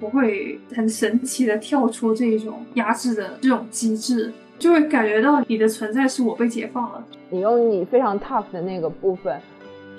[0.00, 7.04] 我会很神奇的跳出这一种压制的这种机制，就会感觉到你的存在是我被解放了。
[7.30, 9.40] 你用你非常 tough 的那个部分，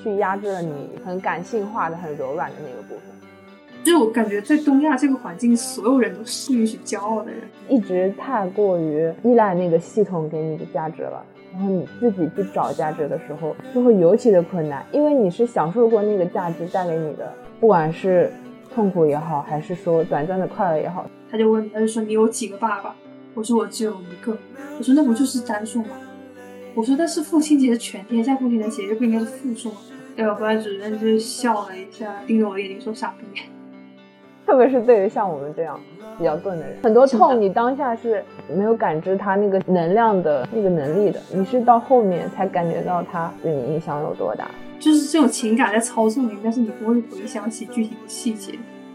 [0.02, 3.04] 去压制了你很感性化的、很柔软的那个部分。
[3.82, 11.24] 就是我感觉在东亚这个环境，所有人都是允许骄傲的人，一直太过于依赖那个系统给你的价值了。
[11.54, 18.32] 然后你自己去找价值的时候，就会尤其的困难，因为你是享受过那个价值带给你的，不管是
[18.80, 21.06] 痛苦也好，还是说短暂的快乐也好。
[21.30, 22.96] 他就问，他就说你有几个爸爸？
[23.34, 24.38] 我说我只有一个。
[24.78, 25.98] 我说那不就是单数吗？
[26.74, 29.76] 我说但是父亲节是全天下父亲的节，就不应该是复数吗？
[30.16, 30.34] 对吧？
[30.36, 33.42] 班主任就笑了一下，盯着我眼睛说傻逼。
[34.46, 35.78] 特别是对于像我们这样
[36.18, 38.24] 比较钝的人，很多痛你当下是
[38.56, 44.50] 没有感知它那个能量的那个能力的，你是到后面才感觉到它对你影响有多大。
[44.80, 48.54] 就是这种情感在操纵你，但是你不会回想起具体的细节，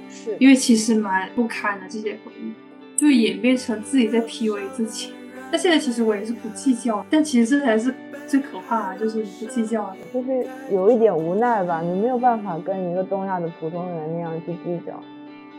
[0.08, 2.52] 是因为其实蛮不堪的这些回忆，
[2.96, 5.12] 就演变成自己在 PUA 自己。
[5.52, 7.94] 那现在其实我也是不计较，但其实这才是
[8.26, 14.98] 最可怕的，就是你不计较，就是有一点无奈吧，你没有办法跟一个东亚的普通人那样去计较。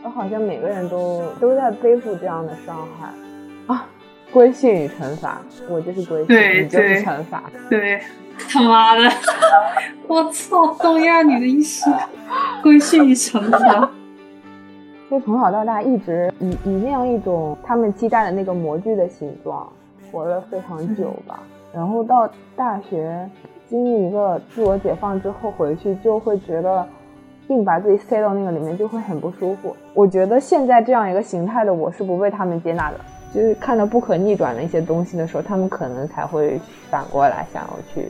[0.02, 3.08] 我好像每个人都都在背负这样的伤害
[3.66, 3.88] 啊！
[4.32, 7.50] 规训与惩罚，我就是规训，你就是惩罚。
[7.70, 8.00] 对，
[8.48, 9.10] 他妈的，
[10.06, 11.90] 我操，东亚女的意识，
[12.62, 13.90] 规训与惩罚。
[15.10, 19.66] 就从小到大一直以以那样一种他们期待的那个模具的形状
[20.10, 21.40] 活了非常久吧，
[21.72, 23.28] 然后到大学
[23.68, 26.86] 经历一个自我解放之后回去就会觉得。
[27.48, 29.76] 硬把自己塞到那个里面就会很不舒服。
[29.94, 32.98] 我觉得现在这样一个形态的我是不被他们接纳的，
[33.36, 38.08] 就是看到不可逆转的一些东西的时候，他们可能才会反过来想要去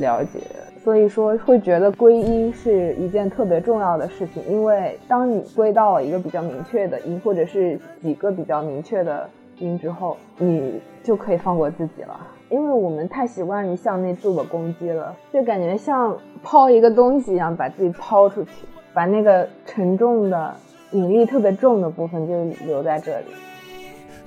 [0.00, 0.38] 了解。
[0.84, 12.16] 所以说会觉得归因是一件特别重要的事情，因为当你归到了一个比较明确的因，或者是几个比较明确的因之后，你就可以放过自己了。
[12.48, 18.50] 因为我们太习惯于向内自我攻击了，就感觉像抛一个东西一样，把自己抛出去，
[18.94, 20.54] 把那个沉重的、
[20.92, 23.26] 引力特别重的部分就留在这里，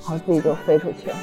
[0.03, 1.16] 然后自己就飞出去了。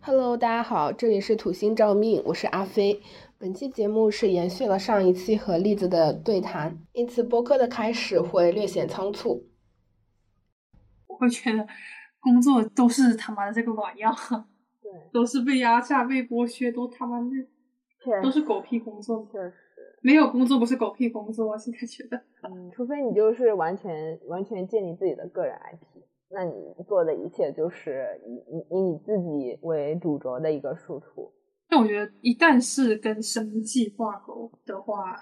[0.00, 3.00] Hello，大家好，这里是土星照命，我是阿飞。
[3.38, 9.46] 本期节目是延续了上一期和栗子的对谈，因此播客的开始会略显仓促。
[11.06, 11.66] 我会觉得。
[12.20, 14.14] 工作都是他妈的这个卵样，
[14.80, 19.28] 对，都是被压榨、被剥削，都他妈的，都是狗屁工作。
[19.32, 19.52] 确实，
[20.02, 21.46] 没有工作不是狗屁工作。
[21.46, 31.32] 我现在觉得，嗯，除非你就是完全完全建立自己的个人 IP，那你做的一切就是以以以你自己为主轴的一个输出。
[31.68, 35.16] 但我觉得，一旦是跟生计挂钩的话，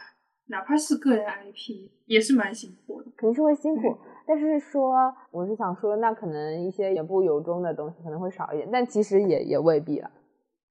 [0.49, 3.97] 哪怕是个人 IP，也是蛮辛苦的，肯定是会辛苦。
[4.27, 4.93] 但是说，
[5.31, 10.11] 我是想说，那可能一些言不由衷的东西可能会少一点，但其实也也未必啊。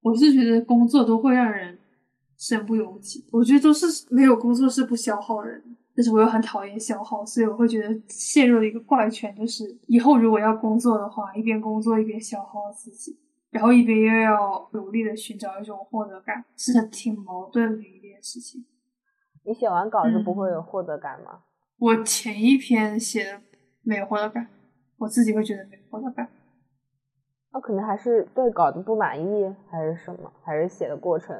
[0.01, 1.77] 我是觉得工作都会让人
[2.39, 5.61] 身不由己，我觉得都是没有工作是不消耗人，
[5.93, 13.19] 但是我又很讨厌消耗，所以我会觉得陷入了一个怪圈，就是以后如果要工作的话，一边工作一边消耗自己，
[13.51, 18.65] 然后一边又要努力的寻找一种获得感，是挺矛盾的一件事情。
[19.43, 21.41] 你写完稿子不会有获得感吗？
[21.77, 23.41] 我前一篇写的。
[23.81, 24.45] 没有获得感，
[24.97, 26.27] 我自己会觉得没有获得感。
[27.51, 30.31] 那可能还是对稿子不满意，还是什么？
[30.43, 31.35] 还是写的过程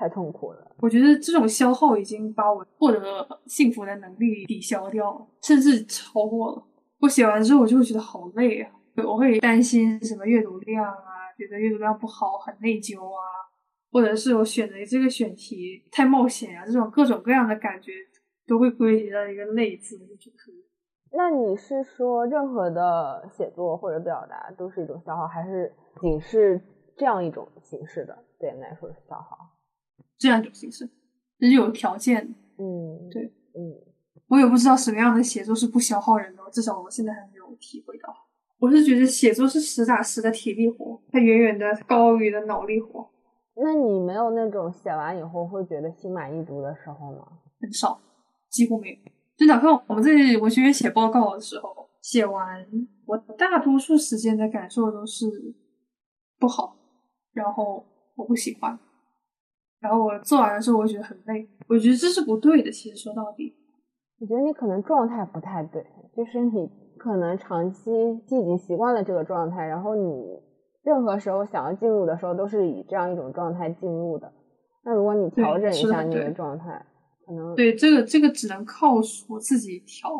[0.00, 0.74] 太痛苦了？
[0.78, 6.64] 我觉得这种消耗已经把我获得幸福的能力抵消掉了，甚至超过了。
[7.00, 8.72] 我写完之后，我就会觉得好累啊！
[9.06, 13.20] 我会担心什么阅读量啊，觉得阅读量不好，很内疚啊，
[13.92, 17.92] 或者是我选择这个选题太冒险啊，这种各种各样的感觉
[18.46, 20.32] 都会归结到一个“累”字，就。
[21.12, 26.58] 那你是说，任何的写作或者表达都是一种消耗，还是仅是
[26.96, 29.36] 这样一种形式的对你来说是消耗？
[30.20, 30.88] 这样一种形式，
[31.38, 32.34] 这是有条件的。
[32.58, 33.24] 嗯，对，
[33.54, 33.74] 嗯，
[34.28, 38.14] 我也不知道什么样的写作是不消耗人的，至少我现在还没有体会到。
[38.58, 43.10] 我是觉得写作是实打实的体力活，它远远的高于的脑力活。
[43.56, 47.26] 那你没有那种写完以后会觉得心满意足的时候吗？
[47.58, 47.98] 很少，
[48.50, 48.96] 几乎没有。
[49.38, 52.66] 就哪怕我们在文学院写报告的时候，写完，
[53.06, 55.26] 我大多数时间的感受都是
[56.38, 56.76] 不好，
[57.32, 57.86] 然后
[58.16, 58.78] 我不喜欢，
[59.80, 61.48] 然后我做完的时候，我觉得很累。
[61.68, 62.70] 我觉得这是不对的。
[62.70, 63.54] 其实说到底，
[64.20, 65.84] 我觉得你可能状态不太对，
[66.16, 70.40] 就是你可能长期已经习惯了这个状态，然后你
[70.82, 74.32] 任何时候想要进入的时候，都是以这样一种状态进入的。
[74.84, 76.86] 那如果你调整一下你的状态。
[77.26, 78.94] 可能对这个这个只能靠
[79.28, 80.10] 我自己调，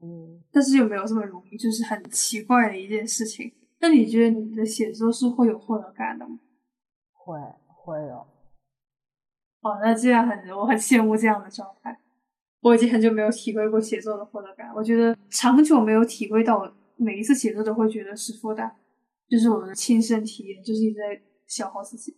[0.00, 3.52] 嗯，但是又没有这么容易，就是很奇怪的一件事情。
[3.80, 6.38] 那你觉得你的写作是会有获得感的吗？
[7.12, 7.38] 会
[7.68, 8.26] 会有。
[9.64, 11.98] 哦，那这样很我很羡慕这样的状态。
[12.62, 18.70] 我已经很久没有体会过写作的获得感，我觉得长久没有体会到，每一次写作都会觉得是负担，
[19.28, 22.14] 就是我的亲身体验，就是一直在消耗自己。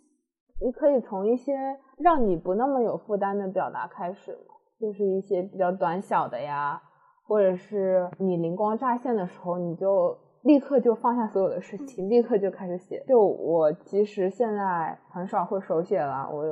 [0.64, 1.52] 你可以从一些
[1.98, 6.81] 让你不那么有负担的表达开始嘛，就是一些比较短小的呀，
[7.26, 13.04] 或者是你灵光乍现的时候，你就立刻就放下所有的事情，立刻就开始写。
[13.08, 16.44] 就我其实现在很少会手写了，我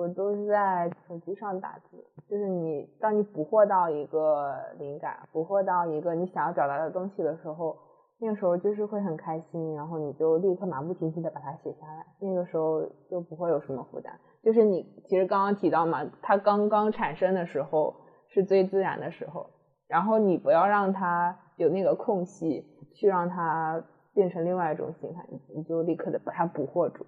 [0.00, 2.04] 我都是在手机上打字。
[2.28, 7.76] 就是你当你捕获到一个灵感，捕获到一个你想要表达的东西的时候。
[8.22, 12.04] 那个时候就是会很开心，然后你就立刻马不停蹄的把它写下来。
[12.18, 14.12] 那个时候就不会有什么负担。
[14.42, 17.96] 就是你其实刚刚提到嘛，它刚刚产生的时候
[18.28, 19.48] 是最自然的时候，
[19.88, 22.62] 然后你不要让它有那个空隙，
[22.92, 23.82] 去让它
[24.12, 27.06] 变成另外一种形态，你你就立刻的把它捕获住，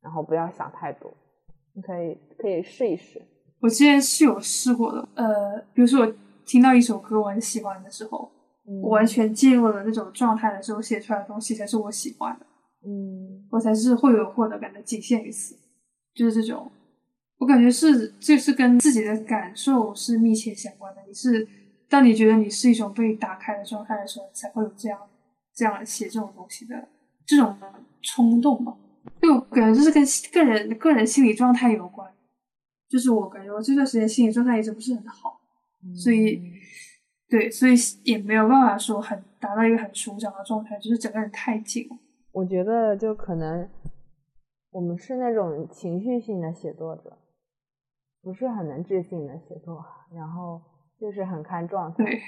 [0.00, 1.10] 然后不要想太多。
[1.78, 3.22] 你可以可以试一试。
[3.60, 6.14] 我之前是有试过的，呃，比如说我
[6.44, 8.28] 听到一首歌我很喜欢的时候。
[8.82, 12.44] 我完全进入了那种状态的时候，写出来的东西才是我喜欢的。
[12.84, 15.56] 嗯，我才是会有获得感的，仅限于此。
[16.14, 16.70] 就是这种，
[17.38, 21.00] 我感觉是，这是跟自己的感受是密切相关的。
[21.06, 21.48] 你是，
[21.88, 25.00] 当你觉得你是一种被打开的状态的时候，才会有这样
[25.54, 26.88] 这样写这种东西的
[27.26, 27.56] 这种
[28.02, 28.76] 冲动吧。
[29.20, 32.10] 就感觉就是跟个人个人心理状态有关。
[32.88, 35.40] 就是我感觉我这段时间心理状态一直不是很好，
[35.94, 36.42] 所以。
[37.30, 37.74] 对，所以
[38.04, 41.86] 也没有办法说很达到一个很舒展的状态，就是整个人太紧。
[42.32, 43.68] 我觉得就可能
[44.70, 47.18] 我们是那种情绪性的写作者，
[48.22, 49.84] 不是很能自信的写作，
[50.16, 50.58] 然后
[50.98, 52.02] 就是很看状态。
[52.02, 52.18] 对，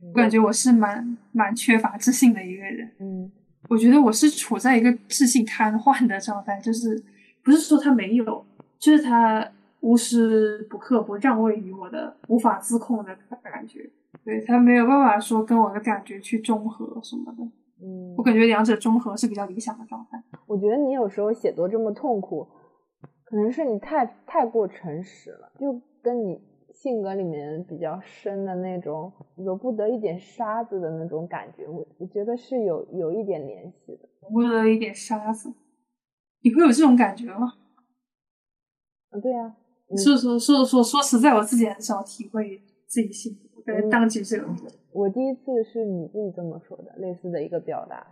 [0.00, 2.90] 我感觉我是蛮蛮缺乏自信的一个人。
[2.98, 3.30] 嗯，
[3.68, 7.02] 我觉得我是处在一个自信瘫痪的状态，就是
[7.42, 8.44] 不是说他没有，
[8.78, 9.46] 就是他
[9.80, 13.90] 无时不刻不让位于我的无法自控的感觉。
[14.24, 17.44] 对他没有办法说跟我的感觉去中和什么的，
[17.80, 20.20] 嗯，我感觉两者中和是比较理想的状态。
[20.46, 22.48] 我觉得你有时候写作这么痛苦，
[23.24, 26.40] 可能是你太太过诚实了，就跟你
[26.82, 34.08] 性格里面比较深的那种揉不得一点沙子的那种感觉，我我觉得是有有一点联系的。
[34.22, 35.52] 揉不得一点沙子，
[36.42, 37.54] 你会有这种感觉吗？
[39.10, 39.56] 啊，对呀。
[39.96, 43.32] 说说说说说实在，我自己很少体会自己性
[43.64, 43.88] 格。
[43.90, 44.56] 当局者迷。
[44.92, 48.06] 我第一次是你自己这么说的，类似的一个表达。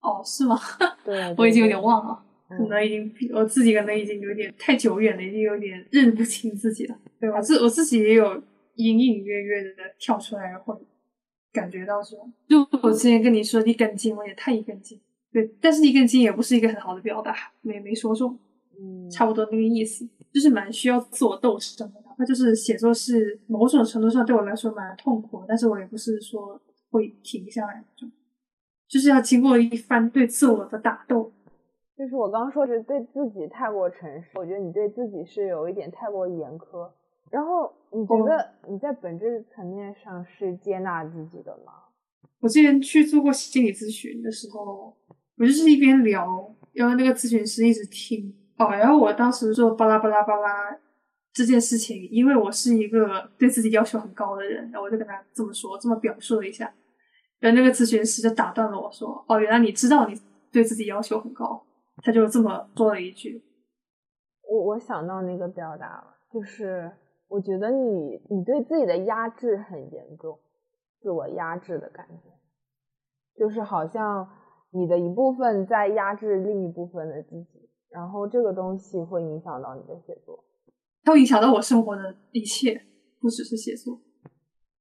[0.00, 0.56] 哦，是吗？
[1.04, 6.98] 对，我已经有点忘了，可能已经我自己可能已经有点太久远了，已经有点认不清自己了。
[7.20, 8.42] 对我自我自己也有
[8.76, 10.74] 隐隐约约的跳出来，会
[11.52, 12.32] 感觉到这种。
[12.48, 14.98] 就我之前跟你说一根筋，我也太一根筋。
[15.30, 18.38] 对，但是一根筋也不是一个很好的表达，没没说中。
[18.80, 22.00] 嗯，差不多那个意思，就是蛮需要自我斗争的。
[22.06, 26.58] 哪怕就是写作是某种程度上对我来说蛮痛苦，但是我也不是说
[26.90, 28.10] 会停下来那种，
[28.88, 31.30] 就是要经过一番对自我的打斗。
[31.98, 36.88] 就是我刚刚说是对自己太过诚实，我觉得你对自己是有一点太过严苛。
[37.28, 41.72] 然后你觉得你在本质层面上是接纳自己的吗？
[42.40, 44.96] 我之前去做过心理咨询的时候，
[45.38, 50.78] 我就是一边聊，然后那个咨询师一直听哦，然后我当时就巴拉巴拉巴拉。
[51.34, 56.72] 这件事情，因为我是一个对自己要求很高的人，然后我就跟他这么说，这么表述了一下，
[57.38, 60.20] 然后那个咨询师就打断了我说：“哦，原来你知道你
[60.50, 61.64] 对自己要求很高。”
[62.02, 63.44] 他就这么说了一句。
[64.48, 66.90] 我我想到那个表达了，就是
[67.28, 70.38] 我觉得你你对自己的压制很严重，
[71.00, 72.30] 自我压制的感觉，
[73.38, 74.28] 就是好像
[74.70, 80.44] 你的一部分在压制另一部分的自己，然后这个东西会影响到你的写作。
[81.02, 82.82] 它会影响到我生活的一切，
[83.20, 84.00] 不只是写作。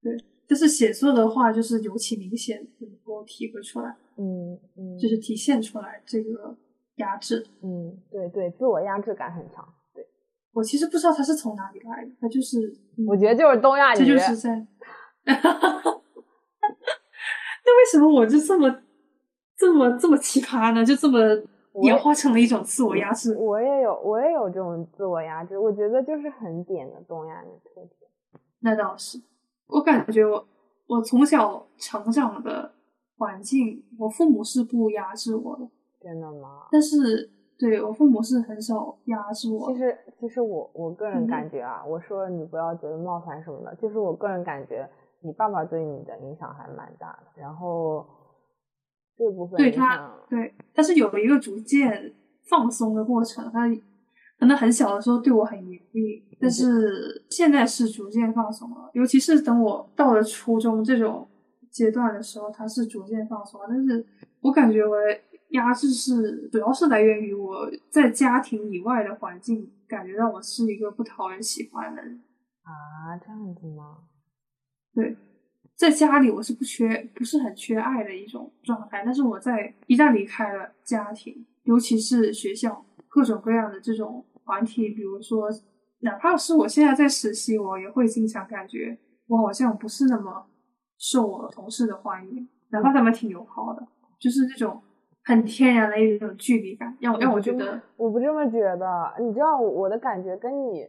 [0.01, 0.15] 对，
[0.47, 3.95] 但是写作的话，就是尤其明显，能够体会出来。
[4.17, 6.57] 嗯嗯，就是体现出来这个
[6.97, 7.47] 压制。
[7.63, 9.67] 嗯，对对，自我压制感很强。
[9.95, 10.05] 对，
[10.53, 12.71] 我其实不知道它是从哪里来的，它就是，
[13.07, 14.67] 我觉得就是东亚，这就是在。
[15.25, 15.35] 那
[17.77, 18.81] 为什么我就这么
[19.57, 20.85] 这么这么奇葩呢？
[20.85, 21.19] 就这么。
[21.83, 23.37] 演化成了一种自我压制。
[23.37, 25.59] 我也有，我也有这种自我压制。
[25.59, 28.07] 我觉得就是很点的东亚的特质。
[28.61, 29.21] 那倒是，
[29.67, 30.47] 我感觉我
[30.87, 32.73] 我从小成长的
[33.19, 35.69] 环境，我父母是不压制我的。
[36.01, 36.67] 真的吗？
[36.71, 39.71] 但是对我父母是很少压制我。
[39.71, 44.87] 其实，其实我我个人嗯感觉啊，我说你不要觉得冒犯什么的，就是我个人感觉，
[45.21, 47.41] 你爸爸对你的影响还蛮大的。
[47.41, 48.05] 然后
[49.17, 52.13] 这部分对他，对，但是有一个逐渐
[52.47, 53.51] 放松的过程。
[53.51, 53.67] 他
[54.39, 58.87] 可能很小的时候对我很严厉，但是现在是逐渐放松了。
[58.93, 61.27] 尤其是等我到了初中这种
[61.71, 63.65] 阶段的时候，他是逐渐放松了。
[63.67, 64.05] 但是
[64.41, 72.21] 我感觉我的压制是主要是来源于我在家庭以外的环境，感觉到我是一个不讨人喜欢的人。
[72.63, 73.99] 啊，这样子吗？
[74.93, 75.15] 对，
[75.75, 79.03] 在家里我是不缺，不是很缺爱的一种状态。
[79.05, 85.49] 但是我在一旦离开了家庭，尤其是学校各种各样的这种团体，比如说，
[85.99, 90.47] 哪怕是我现在在实习，我也会经常感觉我好像不是那么
[90.97, 93.87] 受我同事的欢迎，哪怕他们挺友好的，
[94.19, 94.81] 就是那种
[95.27, 99.13] 很天然的一种距离感，让我让我觉得，我不这么觉得。
[99.19, 100.87] 你知道我的感觉跟你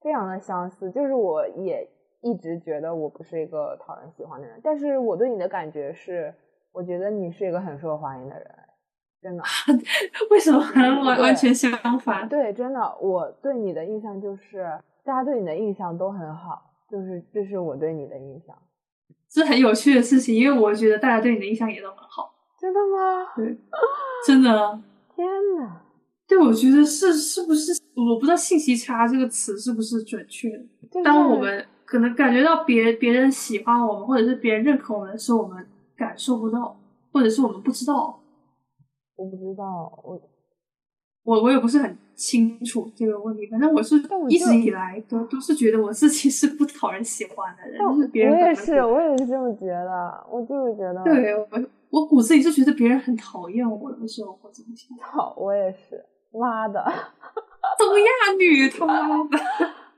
[0.00, 1.88] 非常的相似，就是我也
[2.20, 6.34] 一直觉得我不是一个讨人喜欢的人，但是我对你的感觉是，
[6.72, 8.46] 我觉得你是一个很受欢迎的人，
[9.22, 9.44] 真的。
[10.32, 10.58] 为什么
[11.04, 11.70] 完完全相
[12.00, 12.28] 反？
[12.28, 14.66] 对，真的，我对你的印象就是
[15.04, 18.56] 大家对你的印象都很好，就是这是我对你的印象。
[19.30, 22.34] 这是很有趣的事情，因为我觉得大家对你的印象也都很好。
[22.60, 23.32] 真的吗？
[23.36, 23.56] 对，
[24.26, 24.80] 真的，
[25.14, 25.26] 天
[25.58, 25.80] 呐，
[26.26, 30.50] 对，我觉得是是不是我不知道“信息差”这个词是不是准确
[31.04, 35.64] 当我们可能感觉到别别人喜欢我们，或者是别人认可我们的时候，我们
[35.96, 36.76] 感受不到，
[37.12, 38.20] 或者是我们不知道。
[39.16, 40.20] 我不知道，我
[41.28, 43.96] 我我也不是很清楚这个问题，反正我是
[44.30, 51.46] 一直以来都都是觉得我自己是不讨人喜欢的人，就是别人我也是，我也是这么觉得，我就是觉得，对我
[51.90, 54.96] 我骨子里就觉得别人很讨厌我的时候我怎么想？
[55.02, 56.82] 好，我也是，妈的，
[57.78, 59.38] 东亚女 他妈的！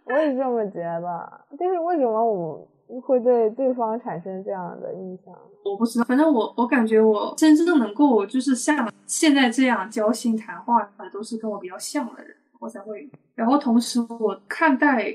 [0.06, 1.44] 我也是这么觉得。
[1.56, 2.66] 就是为什么我们
[2.98, 5.34] 会对对方产生这样的印象？
[5.64, 13.10] 我不知道，反正我我感觉我真正能够就是像现在这样交心谈话的，都是跟我比较像的人，我才会。
[13.34, 15.14] 然后同时，我看待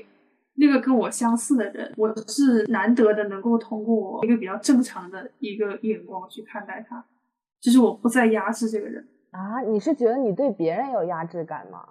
[0.54, 7.04] 那个跟我相似的人，我是难得的能够通过一个比较正常的一个眼光去看待他，
[7.60, 11.84] 就是我不再压制这个人啊，你是觉得你对别人有压制感吗？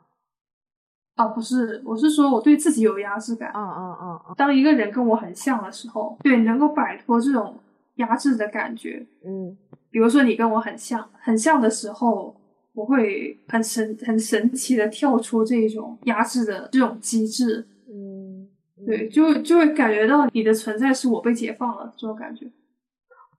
[1.15, 3.51] 啊，不是，我是说我对自己有压制感。
[3.55, 7.57] 嗯嗯嗯嗯当一个人跟我很像的时候，对，能够摆脱这种
[7.95, 9.57] 压制的感觉，嗯
[9.89, 12.35] 比如说你跟我很像，很像的时候，
[12.73, 18.49] 我会很神很神奇的跳出这种压制的这种机制，嗯，
[18.85, 22.45] 对，就就会感觉到你的存在是我被解放了这种感觉。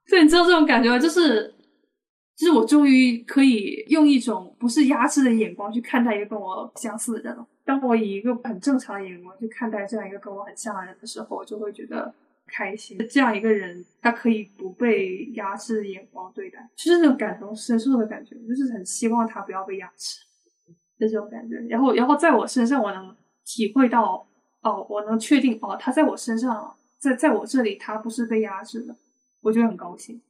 [0.08, 0.98] 对，你知道这种感觉吗？
[0.98, 1.52] 就是
[2.34, 7.46] 就是我终于可以用一种不是压制的眼光去看待一个跟我相似的人了。
[7.66, 12.14] 当我以一个很正常的眼光去看待这样一个跟我很像的人的时候，我就会觉得
[12.46, 12.96] 开心。
[13.10, 18.36] 这样一个人，他可以不被压制眼光对待，就是那种感同身受的感觉。
[18.46, 20.20] 就是很希望他不要被压制
[20.96, 21.56] 的这种感觉。
[21.68, 24.24] 然后，然后在我身上，我能体会到，
[24.62, 28.94] 哦，我能确定，哦，他在我身上，在在我这里，他不是被压制的，
[29.42, 30.22] 我就很高兴。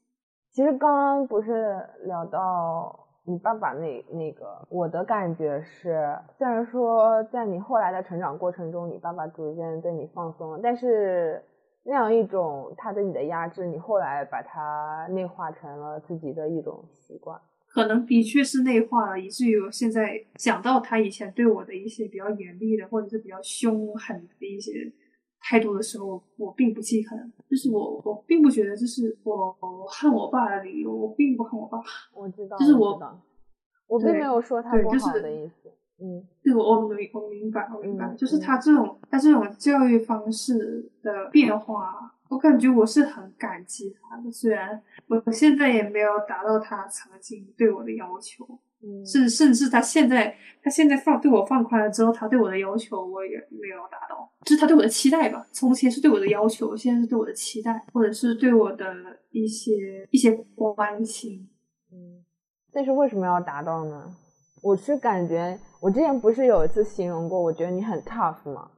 [0.52, 11.42] 其实刚刚不是聊到你爸爸那那个，我的感觉是，虽然说在你后来的成长过程中，你爸爸逐渐对你放松了，但是
[11.82, 17.40] 那样一种他对你的压制，你后来把它内化成了自己的一种习惯。
[17.66, 24.72] 可能的确是内化了，以至于我现在想到他以前对我的一些比较严厉的，或者是比较凶狠的一些
[25.48, 31.78] 态度的时候，我并不记恨，就是我我并不觉得这是我我恨我爸的理由，我并不恨我爸，
[32.12, 33.20] 我知道，就是我我，
[33.86, 35.70] 我并没有说他不对就是好的意思。
[35.98, 48.58] 嗯对我我明我明白我明白，嗯就是他这种他这种教育方式的变化，我感觉我是很感激他的，虽然我现在也没有达到他曾经对我的要求。
[48.82, 55.46] 嗯，甚甚至他现在他现在放对我放宽了之后，他对我的要求我也没有达到，就是他对我的期待吧。
[55.52, 58.94] 从前是对我的要求，现在是对我的期待，或者是对我的
[59.30, 61.48] 一些一些关心。
[61.92, 62.24] 嗯，
[62.72, 64.14] 但是为什么要达到呢？
[64.62, 68.70] 我是感觉，我之前不是有一次形容过，我觉得你很 tough 吗？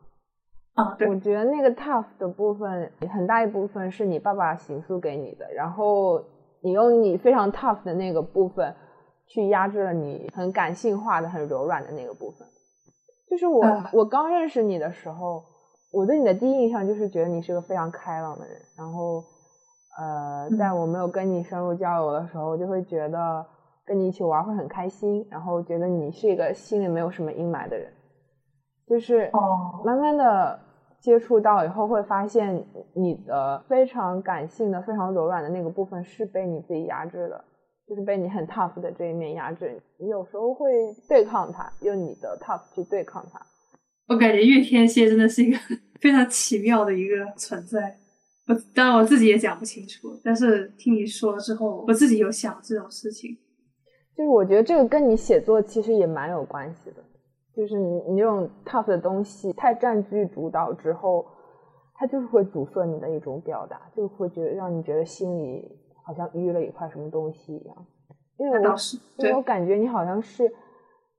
[0.74, 6.22] 啊，对我觉得那个 tough 的部分，很大一部分是你爸爸形塑给你的，然后
[6.60, 8.74] 你用你非常 tough 的那个部分，
[9.28, 12.46] 去压制了你很感性化的、很柔软的那个部分。
[13.30, 15.42] 就是我、嗯我刚认识你的时候，
[15.92, 19.22] 我对你的第一印象就是觉得你是个非常开朗的人，然后
[19.98, 23.44] 呃，嗯在我没有跟你深入交流的时候，就会觉得
[23.84, 27.92] 跟你一起玩会很开心，然后觉得你是一个心里没有什么阴霾的人。
[28.86, 30.58] 就是哦，慢慢的
[31.00, 37.44] 接触到以后，会发现你的非常感性的、非常柔软的那个部分是被你自己压制的，
[37.88, 39.80] 就是被你很 tough 的这一面压制。
[39.96, 40.70] 你有时候会
[41.08, 43.40] 对抗它，用你的 tough 去对抗它。
[44.08, 45.58] 我感觉月天蝎真的是一个
[46.00, 47.98] 非常奇妙的一个存在。
[48.46, 53.36] 我当然我自己也讲不清楚，但是听你说了之后，我自己有想这种事情。
[54.16, 57.04] 就是我觉得这个跟你写作其实也蛮有关系的，
[57.54, 61.26] 就是你你这种 tough 的东西太占据主导之后，
[61.94, 65.70] 它就是会阻塞你的一种表达，就会觉得让你觉得心里
[66.08, 67.86] 好像淤了一块什么东西一样。
[68.38, 68.74] 因为我
[69.18, 70.50] 因为我感觉你好像是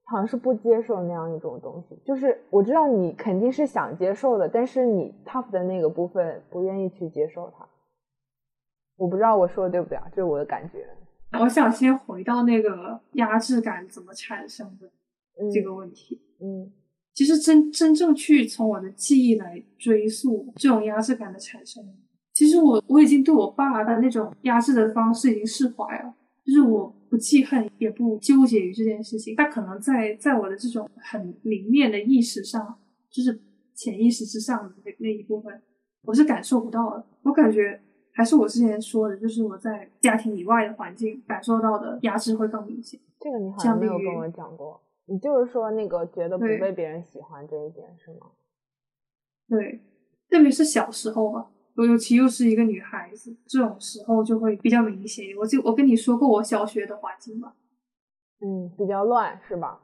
[0.02, 7.64] 好像是不接受那样一种东西，就是我知道你肯定是想接受的，但是你 tough 的那个部分不愿意去接受它。
[8.96, 10.84] 我不知道我说的对不对啊，这是我的感觉。
[11.38, 14.88] 我想先回到那个压制感怎么产生的
[15.40, 16.20] 嗯这个问题。
[16.40, 16.72] 嗯
[17.12, 21.84] 其实真真正去从我的记忆来追溯这种压制感的产生，
[22.40, 29.36] 其实我我已经对我爸的那种压制的方式已经释怀了，就是我不记恨，也不纠结于这件事情。
[29.36, 32.78] 他可能在在我的这种很明面的意识上，
[33.10, 33.38] 就是
[33.74, 35.60] 潜意识之上的那那一部分，
[36.00, 37.04] 我是感受不到的。
[37.24, 37.78] 我感觉
[38.14, 42.98] 还是我之前说的，就是我在家庭以外的环境感受到的压制会更明显。
[43.18, 48.28] 这个你好像没有跟我讲过，你就是说那个觉得不被别人喜欢这一点是吗？
[49.46, 49.82] 对，
[50.30, 55.26] 特别是小时候吧，我尤其又是一个女孩子，这种时候就会比较明显。
[55.36, 57.54] 我就我跟你说过我小学的环境吧，
[58.40, 59.80] 嗯，比较乱是吧？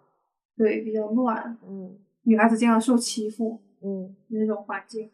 [0.57, 5.11] 对，比较乱，嗯女孩子经常受欺负嗯那种环境。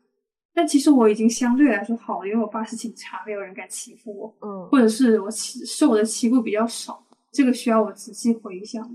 [0.54, 7.04] 但其实我已经相对来说好了，因为我爸是警察，没有人敢欺负我，嗯或者是我欺受的欺负比较少。
[7.30, 8.86] 这个需要我仔细回想。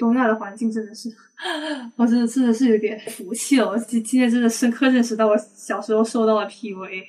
[0.00, 1.08] 东亚的环境真的是，
[1.94, 3.68] 我真的真的是有点服气了。
[3.68, 7.04] 我今今天真的深刻认识到我小时候受到的 PUA。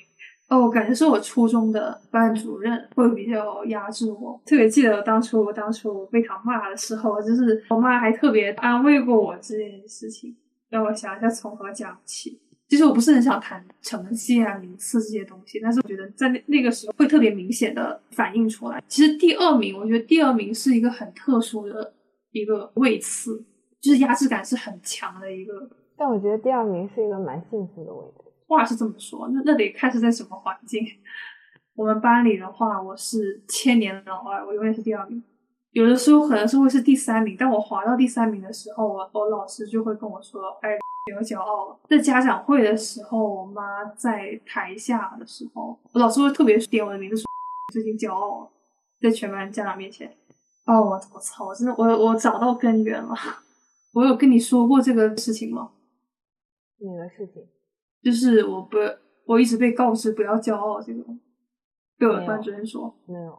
[0.48, 10.36] 哦，我感觉是我初中的班主任会比较压制我，特别记得当初我当初被他骂的时候，就是我妈还特别安慰过我这件事情，
[10.68, 12.38] 让我想一下从何讲起。
[12.68, 18.82] 其实我不是很想谈成绩啊、名次这些东西，但是我觉得在那那个时候会特别明显的反映出来。
[18.88, 21.92] 其实第二名，我觉得第二名是一个很特殊的
[22.32, 23.44] 一个位次，
[23.80, 25.70] 就是压制感是很强的一个。
[25.96, 28.24] 但我觉得第二名是一个蛮幸福的位置。
[28.48, 30.84] 话是这么说，那那得看是在什么环境。
[31.74, 35.22] 我们班里的话，我是千年老二，我永远是第二名。
[35.70, 47.24] 有的时候可能是会是第三名，但我滑到第三名的时候，我我老师就会跟我说：“哎，别骄傲了。”在家长会的时候，我妈在台下的时候，我老师会特别点我的名字说
[47.72, 48.50] ：“最近骄傲了。”
[49.00, 50.14] 在全班家长面前。
[50.64, 51.46] 哦，我我操！
[51.46, 53.14] 我真的我我找到根源了。
[53.92, 55.70] 我有跟你说过这个事情吗？
[56.80, 57.42] 哪个事情？
[58.02, 58.76] 就是我不，
[59.26, 61.04] 我一直被告知不要骄傲，这个
[61.98, 62.94] 被我的班主任说。
[63.06, 63.38] 没有。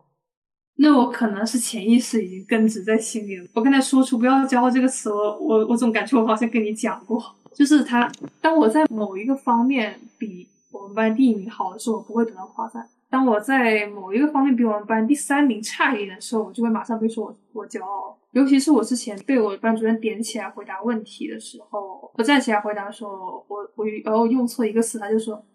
[0.75, 3.47] 那我可能是潜意识已经根植在心里了。
[3.53, 12.81] 我跟他说出“不要骄傲”这个词，我我我总感觉我好像跟你讲过，就是他当我在某一个方面比我们班第一名好的时候，我不会得到夸赞；
[13.13, 18.17] 当我在某一个方面比我们班第三名差一点的时候，我就会马上被说我我骄傲。
[18.31, 25.45] 尤其是我之前被我班主任点起来回答问题的时候，我站起来回答的时候，我我然后用错一个词，他就说。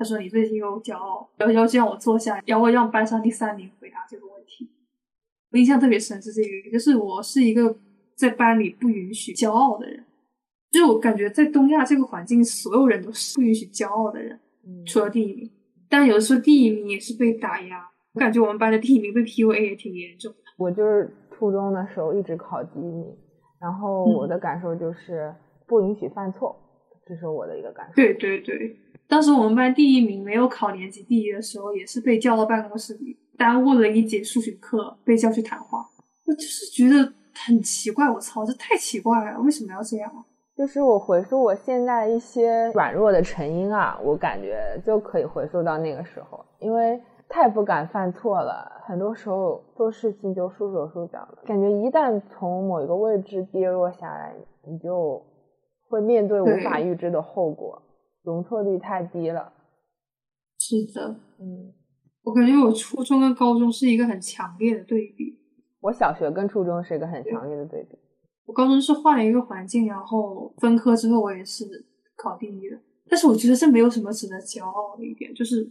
[0.00, 4.70] 他说：“你最近有骄傲，然后要让我坐下，然后让班上第三名回答这个问题。”
[5.50, 7.76] 我印象特别深是这个，就是我是一个
[8.14, 10.04] 在班里不允许骄傲的人，
[10.70, 15.50] 就是我感觉在东亚这个环境，所有人都是不允许骄傲的人，嗯除了第一名。
[15.88, 20.38] 但有的时候第一名也是被打压，我感觉我们班的第一名被 PUA 也挺严重的。
[20.56, 23.06] 我就是初中的时候一直考第一名，
[23.60, 25.34] 然后嗯我的感受就是
[25.66, 26.56] 不允许犯错，
[27.06, 27.94] 这是我的一个感受。
[27.94, 35.88] 对对对，当时我们班第一名没有考年级第一的时候，也是被叫到办公室里，耽误了一节数学课，被叫去谈话。
[36.26, 40.24] 我就是觉得很奇怪，我操，这太奇怪了，为什么要这样啊？
[40.58, 51.38] 就是我回溯我现在一些软弱的成因啊，我感觉就可以回溯到那个时候，因为太不敢犯错了，很多时候做事情就束手束脚了。
[51.46, 54.34] 感觉一旦从某一个位置跌落下来，
[54.66, 55.24] 你就
[55.88, 57.80] 会面对无法预知的后果，
[58.24, 59.52] 容错率太低了。
[60.58, 61.72] 是的，嗯，
[62.24, 65.38] 我感觉我初中跟高中是一个很强烈的对比。
[65.80, 67.96] 我小学跟初中是一个很强烈的对比。
[68.48, 71.84] 我高中是换了一个环境，然后分科之后我也是
[72.16, 72.78] 考第一的。
[73.06, 75.70] 但是我觉得这没有什么值得骄傲的一点，就是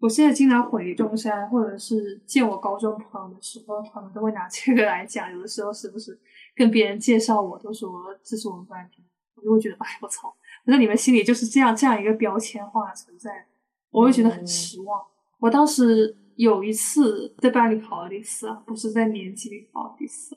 [0.00, 5.32] 我现在经常回中山，或者是见我高中朋友的时候，他们都会拿这个来讲。
[5.32, 6.18] 有的时候时不时
[6.56, 8.96] 跟别人介绍我，都说这是我们班的，
[9.36, 10.34] 我就会觉得，哎，我操！
[10.66, 13.46] 在你们心里就是这样这样一个标签化存在，
[13.92, 15.00] 我会觉得很失望。
[15.38, 20.36] 我当时有一次在班里考了第四，不是在年级里考第四，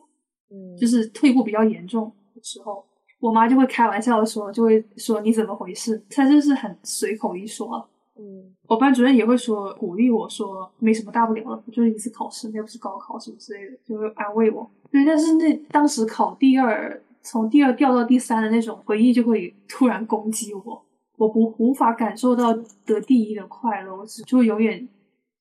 [0.51, 2.83] 嗯，就是退步比较严重的时候，
[3.19, 6.01] 我妈就会开玩笑的说，就会说你怎么回事？
[6.09, 7.88] 她就是很随口一说。
[8.21, 14.69] 嗯，我班主任也会说鼓励我说没什么大不了的，就是一次考试，又不是高考什么之类的，就会安慰我。
[14.91, 20.83] 对，但是那当时考第二，从第二掉到第三的那种回忆就会突然攻击我，
[21.15, 22.53] 我不无法感受到
[22.85, 24.85] 得第一的快乐，我只就永远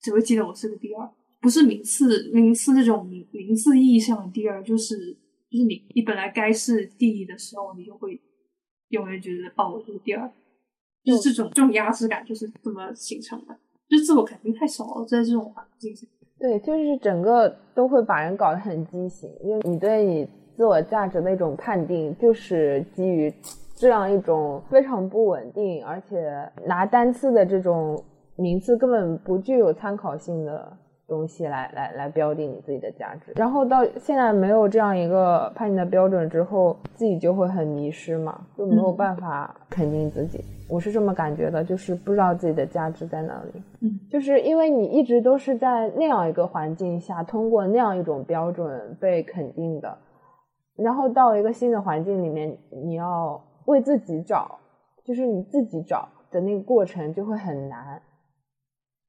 [0.01, 1.11] 只会记得我是个第二，
[1.49, 4.95] 不是名次名次这种名名次意义上的第二，就是
[5.51, 8.21] 就是你你本来该是第一的时候，你就会
[8.91, 10.31] 永远觉得哦我是第二。
[11.03, 13.59] 就是这种这种压制感就是这么形成的，
[13.89, 16.07] 就是自我肯定太少了，在这种环境下。
[16.39, 23.33] 对，就是整个都会把人搞得很畸形，因为你对你自我价值的一种判定，就是基于
[23.75, 26.31] 这样一种非常不稳定，而且
[26.67, 28.05] 拿单次的这种
[28.37, 30.77] 名次根本不具有参考性的
[31.09, 33.33] 东西来来来标定你自己的价值。
[33.35, 40.45] 然后到现在没有这样一个判定的标准之后，自己就会很迷失嘛，就没有办法肯定自己。
[40.69, 43.63] 我是这么感觉的，就是不知道自己的价值在哪里。
[43.81, 49.97] 嗯，就是因为你一直都是在那样一个环境下，通过那样一种标准被肯定的，
[50.77, 54.59] 然后到一个新的环境里面，你要为自己找，
[55.03, 58.03] 就是你自己找的那个过程就会很难。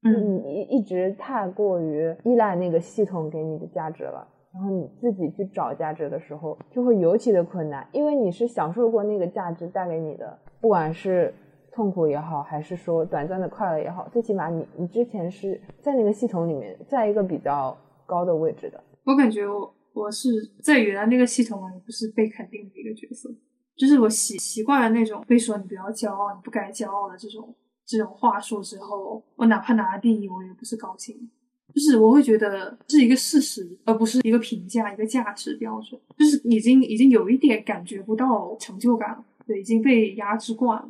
[0.04, 11.34] 嗯，你一直太过于依赖那个系统给你的价值了，然后你自己去找价值的时候，就会尤其的困难，因为你是享受过那个价值带给你的，不管是。
[11.72, 18.84] 痛苦也好，还是说短暂的快乐也好，最起码你你之前是在那个系统里面，在一个比较高的位置的。
[19.06, 20.30] 我感觉我我是
[20.62, 23.30] 在原来那个系统里不是被肯定的一个角色，
[23.78, 27.56] 就是我习习惯了那种被说你不要骄傲，你不该骄傲的这种
[27.90, 31.28] 这种话术之后，我哪怕拿了第一，我也不是高兴，
[31.74, 40.88] 就是我会觉得是一个事实，而不是一个评价，一个价值标准，就是已经已经有一点感觉不到成就感了，对，已经被压制惯了。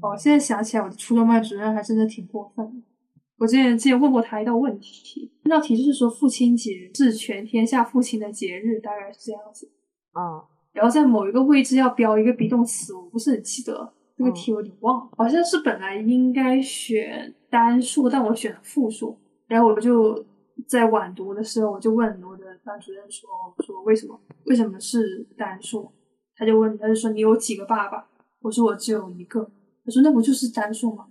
[0.00, 2.86] 哦，现在想起来，我的初中班主任还真的挺过分的。
[3.38, 9.68] 我之前之前问过他一道问题，那道题就是说父亲节是全天下父亲的节日，大概是这样子。
[10.12, 15.10] 啊，然后在某一个位置要标一个 be 动词，我不是很记得这个题，我有点忘了。
[15.16, 19.16] 好像是本来应该选单数，但我选了复数。
[19.46, 20.26] 然后我就
[20.66, 23.30] 在晚读的时候，我就问我的班主任说
[23.64, 24.20] ：“说为什么？
[24.46, 25.90] 为什么是单数？”
[26.34, 28.08] 他就问，他就说：“你有几个爸爸？”
[28.42, 29.48] 我说：“我只有一个。”
[29.86, 31.06] 他说那不就是单数吗？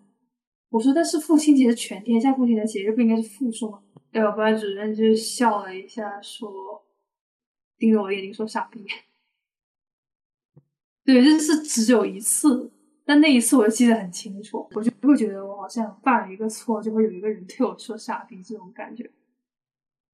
[0.70, 3.82] 我说但是父亲节是全天下父亲的节日，不应该是复数吗？
[4.12, 6.86] 然后班主任就笑了一下，说
[7.78, 8.86] 盯着我眼睛说傻逼。
[11.06, 12.70] 对，就是只有一次，
[13.08, 19.10] 但那一次我记得很清楚，我就不会觉得我好像犯了一个错，就会有一个人对我说傻逼这种感觉。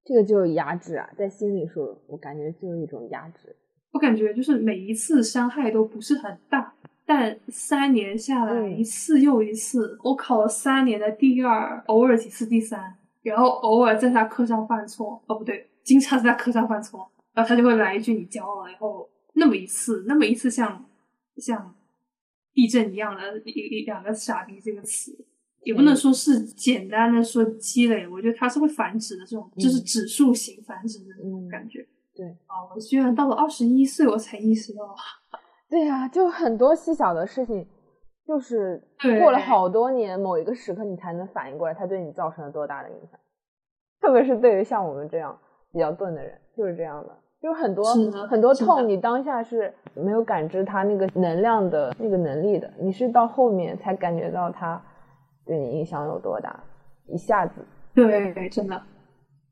[0.05, 3.55] 这个就是压制啊，在心里说，我感觉就是一种压制。
[3.91, 6.75] 我感觉就是每一次伤害都不是很大。
[7.05, 20.85] 但三年下来，一次又一次，我考了三年的第二，偶尔几次第三，然后偶尔在他课上犯错，哦不对，经常在他课上犯错，然后他就会来一句你骄傲，然后那么一次，那么一次像
[21.37, 21.75] 像
[22.53, 25.11] 地震一样的一一两个傻逼这个词，
[25.63, 31.85] 也不能说是简单的说积累，我觉得它是会繁殖的这种，就是指数型繁殖的那种感觉。
[32.15, 34.95] 对啊，我居然到了二十一岁我才意识到。
[35.67, 37.67] 对呀，就很多细小的事情，
[38.27, 38.79] 就是
[39.19, 43.19] 过了好多年，某一个时刻你才能反应过来，它对你造成了多大的影响。
[43.99, 45.35] 特别是对于像我们这样
[45.71, 47.83] 比较钝的人，就是这样的，就是很多
[48.29, 54.81] 很多痛，你当下是没有感知它那个能量的那个能力的，你是到后面才感觉到它
[55.45, 56.63] 对你影响有多大，
[57.09, 57.55] 一下子。
[57.93, 58.81] 对，真的。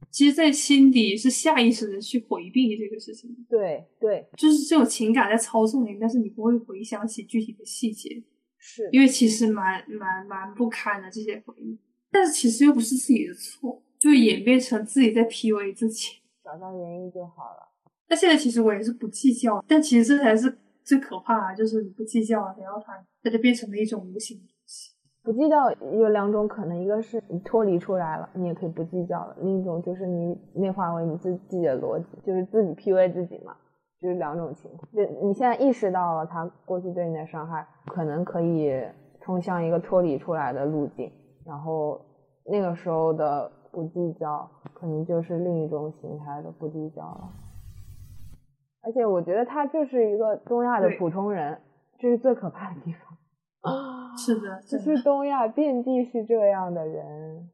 [0.10, 3.30] 其实，在心底是下意识的去回避这个事情。
[3.50, 8.24] 对对，就是这种情感在操纵你，但是你不会回想起具体的细节，
[8.58, 11.78] 是因为其实蛮蛮蛮不堪的这些回忆。
[12.10, 16.22] 但是其实又不是自己的错，就演变成自己在 PUA 自己。
[16.42, 17.71] 找到原因就好了。
[18.12, 24.92] 那现在其实我也是不计较，但其实这才是最可怕的，就是你不计较，然后它它就变成了一种无形的东西。
[25.24, 33.56] 不计较有两种可能，一个是你脱离出来了，你也可以不计较了；另一种就是你内化为你自己的逻辑，就是自己 PUA 自己嘛，
[34.02, 34.92] 就是两种情况。
[34.92, 38.84] 就你现在意识到了他过去对你的伤害，可能可以
[39.22, 41.10] 冲向一个脱离出来的路径，
[41.46, 41.98] 然后
[42.44, 47.30] 那个时候的不计较，可能就是另一种形态的不计较了。
[48.84, 51.60] 而且我觉得他就是一个东亚的普通人，
[52.00, 53.18] 这是最可怕的地方。
[53.62, 57.50] 啊，是的，就是东亚遍地是这样的人。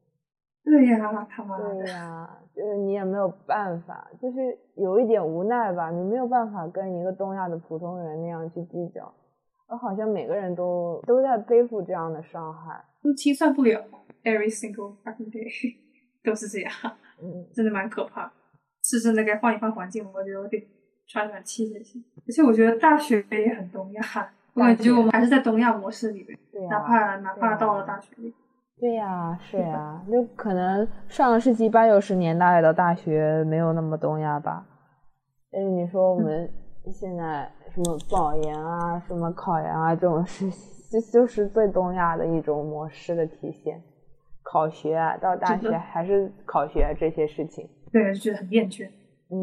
[0.64, 1.74] 对呀，他妈的。
[1.74, 9.12] 对呀，就是你也没有办法，就是有一点无奈吧，你没有办法跟一个东亚的普通人那样去计较，
[9.66, 13.82] 而好像每个人都都在背负这样的伤害，都清算不了。
[14.24, 15.76] Every single fucking day
[16.24, 16.72] 都是这样，
[17.22, 18.32] 嗯， 真的蛮可怕。
[18.82, 20.58] 是真的该换一换环境，我觉得我得
[21.08, 22.04] 喘喘气才行。
[22.26, 24.02] 而且我觉得大学也很东亚。
[24.54, 28.34] 我感觉我们还是在东亚模式里面，哪怕哪怕到了大学里。
[28.80, 34.64] 对呀，是呀， 就可能上个世纪八九十年代的大学没有那么东亚吧。
[35.50, 36.48] 但是你说我们
[36.92, 40.50] 现在什么保研啊、什么考研啊这种事，
[40.90, 43.80] 就就是最东亚的一种模式的体现。
[44.42, 48.88] 考学啊，到大学还是考学这些事情，对，就觉得很厌倦、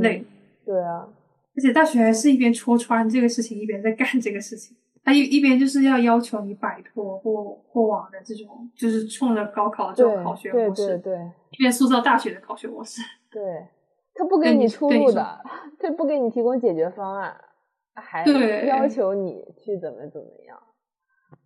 [0.01, 0.25] 累。
[0.65, 1.07] 对啊，
[1.55, 4.75] 而且大学还是一边戳穿这个事情，一边在干这个事情。
[5.03, 13.01] 他一一边就是要要求你摆脱过过往的这种，就是冲着高考这种考学模式，对对对，一边塑造大学的考学模式。
[13.29, 13.67] 对，
[14.15, 15.41] 他不给你出路的，
[15.79, 17.39] 他不给你提供解决方案，
[17.93, 18.25] 还
[18.65, 20.57] 要求你去怎么怎么样。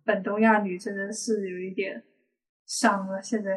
[0.06, 2.02] 本东亚女真的是有一点
[2.66, 3.54] 伤了，现在。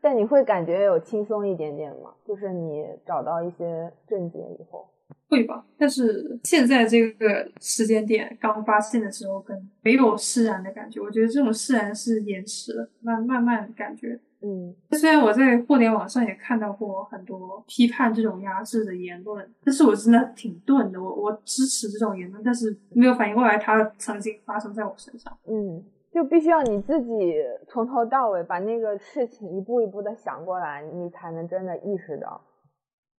[0.00, 2.14] 但你会感觉有轻松一点点吗？
[2.24, 4.88] 就是你找到一些症结以后。
[5.28, 11.00] 会吧，但是现在这个时间点刚发现的时候，跟没有释然的感觉。
[11.00, 14.18] 我觉得这种释然是延迟的，慢慢慢感觉。
[14.40, 21.02] 嗯，虽然我在互联网上也看到过很多批判这种压制的言论，但是我真的挺钝的。
[21.02, 25.36] 我我支持这种言论，但是没有反应过来它曾经发生在我身上。
[25.44, 27.34] 嗯，就必须要你自己
[27.66, 32.40] 从头到尾把那个事情一步一步的想过来，你才能真的意识到。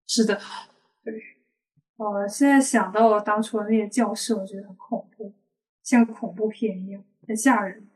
[0.08, 0.39] 是的，
[1.04, 1.13] 对。
[1.99, 5.33] 呃，现在想到了当初的那些教室，我觉得很恐怖，
[5.83, 7.89] 像恐怖片一样，很吓人。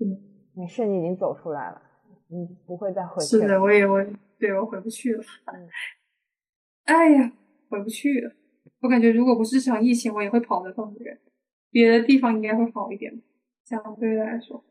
[0.00, 0.18] 嗯，
[0.54, 1.80] 没事，你已经走出来了，
[2.26, 3.42] 你不会再回去了。
[3.42, 4.04] 是的，我也我
[4.40, 5.22] 对我回不去了。
[6.86, 7.32] 哎呀，
[7.70, 8.34] 回不去了。
[8.80, 11.16] 我感觉如果不是这场疫情，我也会跑得更远，
[11.70, 13.22] 别的地方应该会好一点，
[13.64, 14.64] 相对来说。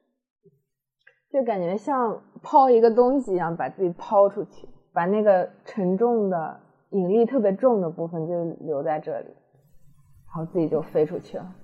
[1.30, 6.65] 就感觉像抛一个东西一样，把自己抛出去，把那个沉重的。
[6.96, 11.56] 引力特别重的部分就留在这里，然后自己就飞出去了。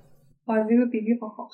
[0.46, 1.48] 哇，这个比喻好好。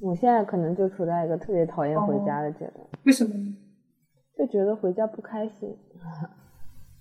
[0.00, 2.86] 我现在可能就处在一个特别讨厌回家的阶段。
[3.04, 3.32] 为什么？
[4.36, 5.76] 就觉得回家不开心，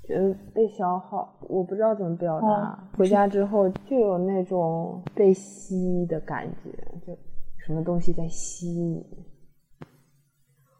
[0.03, 1.37] 觉得被消耗。
[1.47, 2.89] 我不知道怎么表达。
[2.97, 6.71] 回家之后就有那种被吸的感觉，
[7.05, 7.15] 就
[7.57, 9.05] 什么东西在吸你。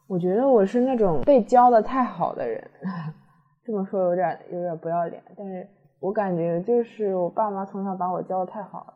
[0.08, 2.68] 我觉得我是那种被教的太好的人。
[3.68, 5.68] 这么说有点有点不要脸，但是
[6.00, 8.94] 我感觉就是我爸妈从小把我教的太好了，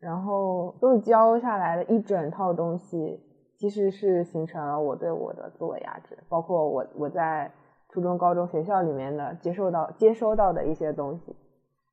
[0.00, 3.22] 然后都教下来的一整套东西，
[3.56, 7.48] 其实是形成了我对我的自我压制，包括我我在
[7.90, 11.36] 初中、高中学校里面的接受到接收到的一些东西，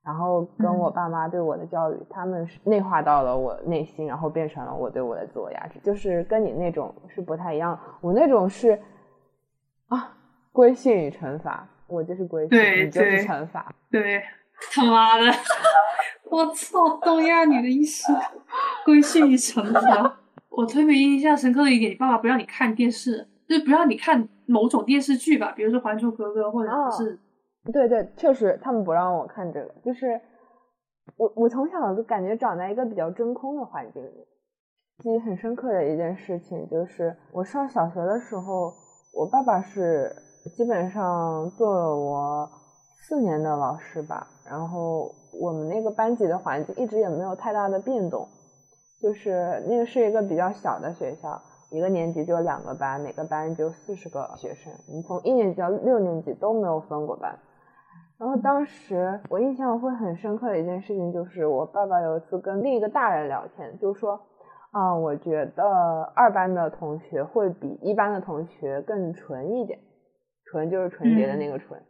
[0.04, 8.82] 然后跟我爸妈对我的教育，他们是内化到了我内心，然后变成了我对我的自我压制，就是跟你那种是不太一样，我那种是
[9.90, 10.18] 啊，
[10.52, 11.70] 规训与惩罚。
[11.88, 13.74] 我就是规矩，你就是惩罚。
[13.91, 14.24] 对，
[14.71, 15.24] 他妈的，
[16.30, 18.12] 我操，东亚女的意思，
[18.84, 20.19] 规训与惩罚。
[20.50, 27.19] 我特别印象深刻的一点，你爸爸不让你看电视，就是不让你看某种电视剧吧，比如说《还珠格格》或者是……
[27.71, 29.76] 对对，确实他们不让我看这个。
[29.84, 30.19] 就是
[31.17, 34.28] 我，我从小就感觉长在一个比较真空的环境里。
[35.00, 38.74] 记忆很深刻的一件事情就是，我上小学的时候，
[39.13, 40.12] 我爸爸是。
[40.53, 42.49] 基本上做了我
[43.01, 48.27] 四年的老师吧，然后我们那个班级的环境一直也没有太大的变动，
[49.01, 57.38] 就是那个是一个比较小的学校，一个年级就两个班，每个班就四十个学生，我们从一年级到六年级都没有分过班。
[58.17, 64.19] 然后当时我印象会很深刻的一件事情就是，我爸爸有一次跟另一个大人聊天，就说
[64.71, 69.77] 啊，我觉得二班的同学会比一班的同学更纯一点。
[70.45, 71.81] 纯就是纯洁的那个纯，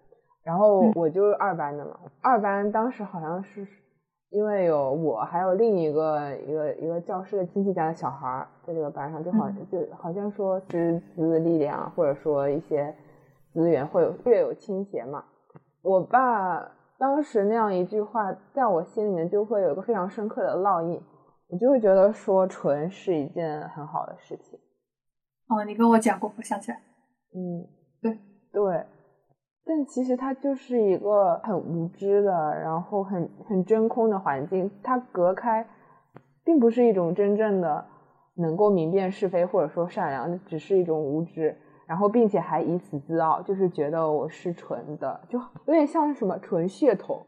[0.44, 2.00] 然后我就是二班的嘛。
[2.22, 3.68] 二班当时好像是
[4.30, 12.94] 因为有我，还有另一个一个一个教师的亲戚家的小孩在这个班上，就好就好像说师资力量或者说一些
[13.54, 15.24] 资源会有略有倾斜嘛。
[15.82, 21.02] 我爸当时那样一句话，在我心里面就会有一个非常深刻的烙印，
[21.48, 24.60] 我就会觉得说纯是一件很好的事情。
[25.48, 26.82] 哦，你跟我讲过，我想起来。
[27.36, 27.68] 嗯，
[28.56, 28.64] 对。
[28.64, 28.86] 对，
[29.66, 35.68] 但其实它就是一个很无知的，然后很很真空的环境，它隔开，
[36.46, 37.86] 并不是一种真正的
[38.36, 47.26] 能够明辨是非或者说善良，只是一种无知，然后并且还以此自傲，就是觉得我是纯的，就有点像是什么纯血统。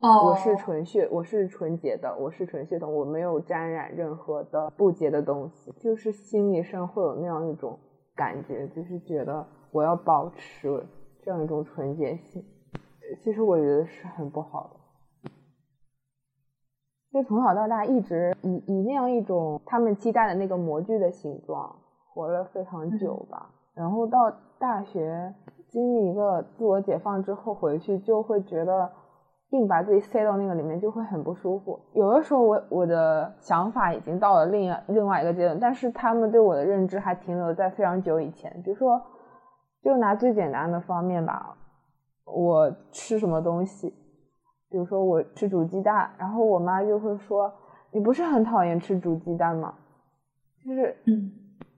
[0.00, 7.76] 哦，我是纯血，我是纯洁的，我是纯血统，我没有沾染任何的不洁的东西，就是心理上会有那样一种
[8.14, 10.86] 感觉，就是觉得我要保持
[11.22, 12.44] 这样一种纯洁性。
[13.22, 15.30] 其实我觉得是很不好的，
[17.12, 21.76] 就从小到大一直以以那样一种他们期待的那个模具的形状
[22.12, 25.34] 活了非常久吧，然后到大学
[25.68, 28.90] 经历一个自我解放之后回去就会觉得。
[29.50, 31.80] 硬把自己塞到那个里面就会很不舒服。
[31.94, 38.52] 有的时候，我我的想法已经到了另另外一个阶段，但是他们对我的认知还停留在非常久以前。
[38.62, 39.00] 比如说，
[39.82, 41.56] 就拿最简单的方面吧，
[42.24, 43.88] 我吃什么东西，
[44.68, 47.52] 比如说我吃煮鸡蛋，然后我妈就会说
[47.92, 49.74] ：“你不是很讨厌吃煮鸡蛋吗？”
[50.64, 51.32] 就是，嗯，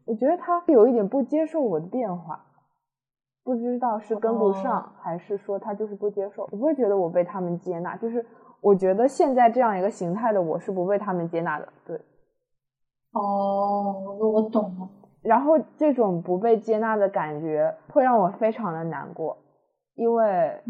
[0.07, 2.47] 我觉得她有一点不接受我的变化。
[3.43, 6.43] 不知道是跟不上，还是说他就是不接受。
[6.53, 8.25] 我不会觉得我被他们接纳，就是
[8.61, 11.67] 我觉得现在这样一个形态的我是不被他们接纳的。
[11.87, 11.99] 对，
[13.13, 14.89] 哦，我懂了。
[15.23, 19.37] 然后这种不被接纳的感觉会让我非常的难过，
[19.95, 20.63] 因为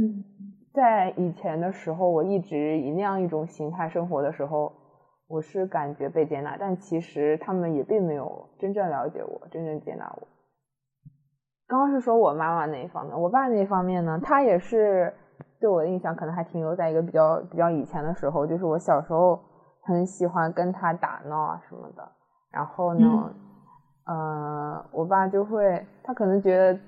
[0.72, 4.72] 在以前的时候，我一直以那样一种形态生活的时候，
[5.28, 10.26] 我是感觉被接纳，但其实他们也并没有真正了解我，真正接纳我。
[11.68, 15.14] 刚刚是说我妈妈那一方面，我爸那一方面呢，他也是
[15.60, 19.40] 对我的印象可能还停留在一个比较比较以前的时候，就是我小时候
[19.82, 22.08] 很喜欢跟他打闹啊什么的。
[22.50, 23.32] 然后呢，
[24.10, 26.80] 呃，我爸就会，他可能觉得，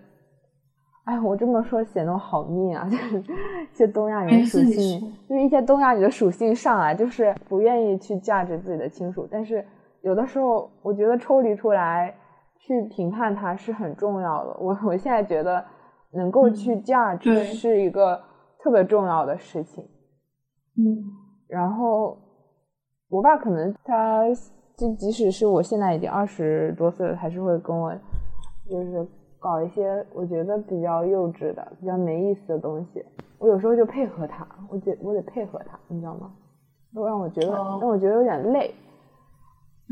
[1.04, 9.64] 哎，我这么说显得我好命啊， 就是一些东亚人的属性，就是一些东亚女的属性上来，就是不愿意去价值自己的亲属，但是
[10.00, 12.14] 有的时候我觉得抽离出来。
[12.64, 14.56] 去评判他是很重要的。
[14.60, 15.64] 我 我现在觉得
[16.12, 18.16] 能够去价值是一个
[18.60, 19.82] 特别重要的事情。
[20.78, 21.02] 嗯，
[21.48, 22.16] 然后
[23.08, 24.22] 我爸可能他
[24.76, 27.92] 就即使是我现在已经二十多岁了，还是会跟我
[28.68, 29.06] 就是
[29.38, 33.04] 搞一些我觉得比较幼稚的、比较没意思的东西。
[33.38, 36.32] 我有时候就配合他，我得我得配合他，你知道吗？
[36.94, 38.74] 都让我觉得让我觉得有点累。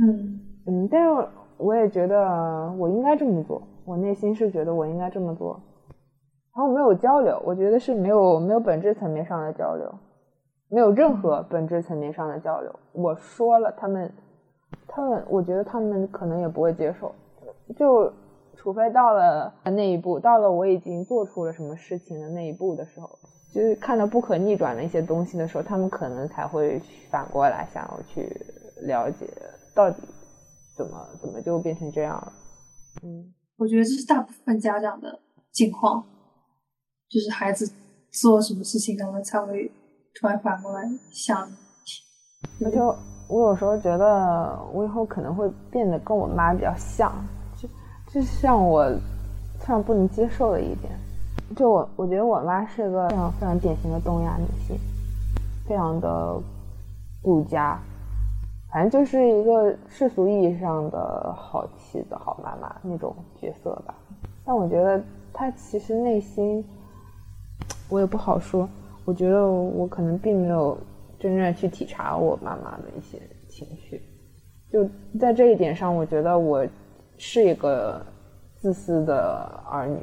[0.03, 1.29] 嗯嗯，但是。
[1.62, 5.61] 我也觉得我应该这么做，我内心是觉得我应该这么做，
[6.57, 9.95] 然后没有交流，我觉得是没有没有本质层面上的交流，
[10.71, 12.75] 没有任何本质层面上的交流。
[12.95, 14.11] 我说了，他们，
[14.88, 17.14] 他们，我觉得他们可能也不会接受，
[17.76, 18.12] 就
[18.56, 23.09] 除非到了那一步，到了我已经做出了什么事情的那一步的时候，
[23.52, 26.80] 就是看到不可逆转的一些东西的时候，他们可能才会
[27.11, 28.28] 反过来想要去
[28.83, 29.26] 了解
[29.74, 30.02] 到底。
[30.76, 32.33] 怎么怎么就变成这样了？
[33.02, 35.20] 嗯，我觉得这是大部分家长的
[35.52, 36.02] 境况，
[37.11, 37.70] 就是孩子
[38.11, 39.70] 做什么事情，他们才会
[40.14, 41.46] 突然反过来想。
[42.64, 42.78] 而且
[43.31, 47.12] 我有时候觉得，我以后可能会变得跟我妈比较像，
[47.57, 47.69] 就
[48.09, 48.85] 就像我
[49.59, 50.93] 非常不能接受的一点，
[51.55, 54.77] 就我我觉得我妈是个非常非常典型的东亚女性，
[55.64, 56.37] 非常的
[57.23, 57.79] 顾家。
[58.73, 63.95] 反正就是一个世俗意义上的好妻子、好妈妈那种角色吧。
[64.45, 65.01] 但我觉得
[65.33, 66.64] 她其实内心，
[67.88, 68.69] 我也不好说。
[69.05, 70.79] 我觉得我可能并没有
[71.20, 74.02] 真正去体察我妈妈的一些情绪。
[74.72, 76.66] 就在这一点上，我觉得我
[77.18, 78.04] 是一个
[78.56, 79.16] 自私的
[79.70, 79.98] 儿女，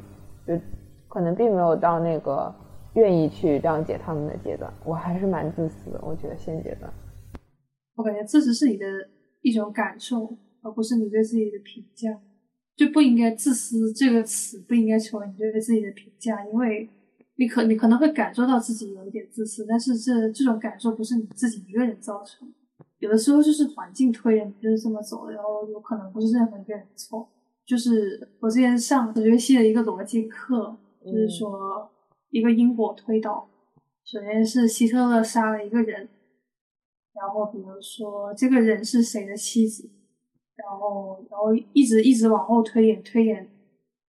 [0.46, 0.64] 就
[1.08, 2.54] 可能并没有到那个
[2.94, 4.72] 愿意去谅解他们的阶段。
[4.84, 6.92] 我还是蛮自私的，我觉得现阶段。
[7.96, 8.86] 我感觉自私是你的
[9.40, 12.20] 一种感受，而不是你对自己的评价，
[12.76, 16.88] 就不应该自私这个词不应该成为你对自己的评价，因为
[17.38, 22.52] 你可你可能会感受到自己有一点自私，但是这这种感受不是你自己一个人造成，
[22.98, 27.28] 有的时候就是环境推人就是这么走，然后有可能不是任何一个人的错。
[27.64, 31.88] 就是我之前上哲学系的一个逻辑课，就是说
[32.30, 33.48] 一个因果推导，
[34.04, 36.08] 首先是希特勒杀了一个人。
[37.14, 39.88] 然后，比如说这个人是谁的妻子，
[40.56, 43.48] 然后，然后一直一直往后推演，推演，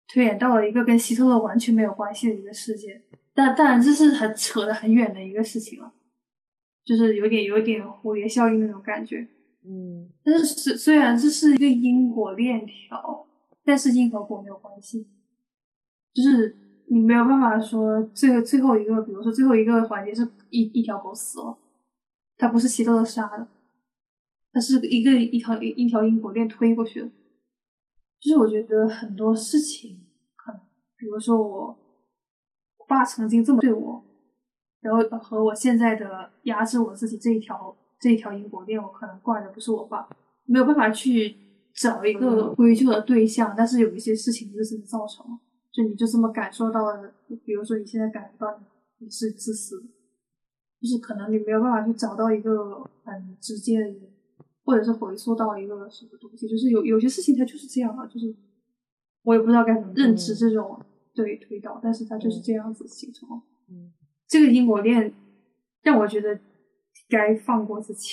[0.06, 3.02] 推演到了一个跟希特勒完全没有关系的一个事件。
[3.34, 5.92] 但当然，这是很扯得很远的一个事情了，
[6.84, 9.28] 就是有点有点蝴蝶效应那种感觉。
[9.64, 13.26] 嗯，但是虽虽然这是一个因果链条，
[13.64, 15.06] 但是因和果没有关系，
[16.12, 16.56] 就是
[16.86, 21.58] 你没有办法说最后最后一个，比如说最后一个环节是一一条狗死了，
[22.36, 23.46] 它不是希特勒杀的，
[24.52, 27.10] 它是一个一条一条因果链推过去的。
[28.18, 30.00] 就是我觉得很多事情，
[30.36, 30.60] 可能
[30.96, 31.78] 比如说我我
[32.90, 34.04] 爸曾经这么对我，
[34.80, 40.08] 然后和我现在的压制我自己这一条这一条因果链，我可能怪的不是我爸，
[40.44, 41.36] 没有办法去
[41.74, 45.38] 找一个归咎的对象，但是有一些事情就是造成了，
[45.72, 47.14] 就你就这么感受到了，
[47.46, 48.64] 比如说你现在感觉到你
[49.06, 49.80] 你是自私，
[50.80, 54.10] 就是可能你没有办法去找到一个很直接的一个。
[54.62, 58.32] 或者是回溯到一个什么东西，就是有有些事情它就是这样啊，就是
[59.24, 60.78] 我也不知道该怎么认知这种
[61.14, 63.28] 对推导，但是它就是这样子形成。
[63.68, 63.92] 嗯，
[64.26, 65.12] 这个因果链
[65.82, 66.38] 让我觉得
[67.08, 68.10] 该放过自己。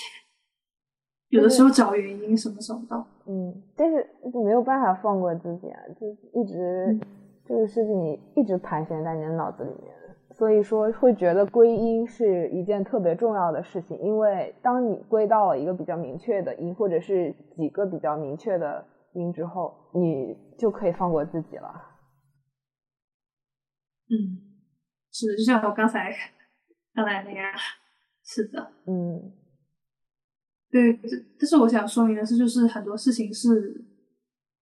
[1.30, 3.06] 有的时候找原因什么找不到。
[3.26, 4.08] 嗯，但是
[4.43, 6.08] 没有办法放过自己啊，就
[6.39, 7.00] 一直
[7.45, 9.93] 这个事情一直盘旋在你的脑子里面。
[10.32, 21.74] 所以说会觉得归因是一件特别重要的事情，因为当你归到了一个比较明确的因，或者是几个比较明确的因之后，你就可以放过自己了。
[24.10, 24.41] 嗯，
[25.12, 26.14] 是的，就像我刚才
[26.93, 27.51] 刚才那样，
[28.24, 29.32] 是的，嗯，
[30.70, 30.99] 对，
[31.39, 33.86] 但是我想说明的是，就是很多事情是，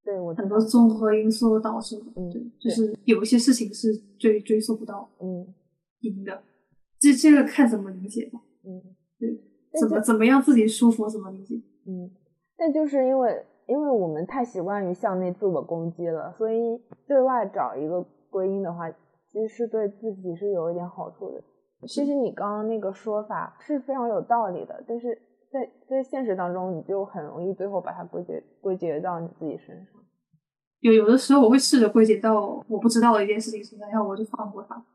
[0.04, 5.54] 对我很多综合因素导致的，嗯，对，就是有一些事情是追追溯不到，嗯。
[6.04, 6.44] 赢的，
[7.00, 8.38] 这这个看怎么理解吧。
[8.66, 9.40] 嗯，对，
[9.80, 11.56] 怎么怎么样自己舒服怎么理解。
[11.88, 12.12] 嗯，
[12.58, 16.78] 但就是因为因为我们太习惯于向内自我攻击了，所以
[17.08, 18.92] 对外找一个归因的话，
[19.34, 21.44] 其实是对自己是有一点好处的。
[21.88, 25.20] 其实你刚刚那个说法是非常有道理的，但是
[25.52, 30.02] 在在现实当中，你就很容易最后把它归结归结到你自己身上。
[30.80, 34.86] 有有的时候我会试着归结到我不知道的一件事情身上，然后我就放过它。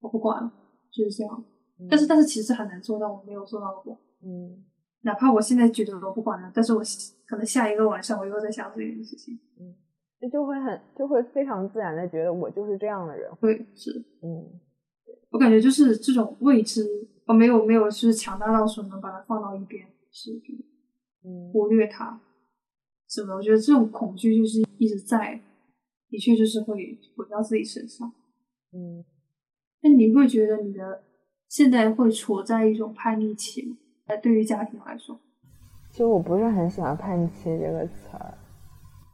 [0.00, 0.52] 我不管了，
[0.90, 1.44] 就是这样。
[1.90, 3.98] 但是，但是其实很难做到，我没有做到过。
[4.22, 4.64] 嗯，
[5.00, 6.82] 哪怕我现在觉得我不管了，但是我
[7.26, 9.36] 可能下一个晚上我又在想这件事情。
[9.58, 9.91] 嗯，这
[10.28, 13.30] 就会很，就会非常自然的觉得我就是这样的人。
[13.40, 13.90] 对，是。
[14.22, 14.44] 嗯，
[15.30, 16.84] 我感觉就是这种未知，
[17.26, 20.32] 我没有没有就是强大到说能把它放到一边，是
[21.24, 22.20] 嗯，忽略它。
[23.08, 25.40] 是的，我觉得这种恐惧就是一直在，
[26.08, 28.12] 的确就是会回到自己身上。
[28.72, 29.04] 嗯。
[29.82, 31.02] 那你会觉得你的
[31.48, 33.76] 现在会处在一种叛逆期吗？
[34.06, 35.18] 在对于家庭来说，
[35.90, 38.34] 其实我不是很喜欢“叛逆期”这个词儿，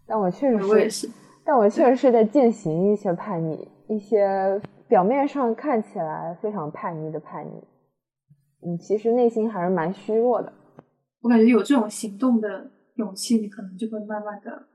[0.09, 1.07] 但我确实我也是，
[1.45, 7.63] 但我确实是在进行一些叛逆，一些表面上看起来非常叛逆的叛逆，
[8.67, 10.51] 嗯，其实内心还是蛮虚弱的。
[11.21, 14.69] 我感觉有这种行动的勇气，你可能就会慢慢的